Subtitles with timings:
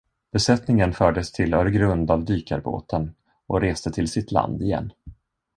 [0.31, 3.15] Besättningen fördes till Öregrund av dykarbåten
[3.47, 4.91] och reste till sitt land igen.